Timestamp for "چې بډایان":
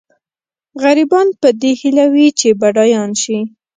2.39-3.11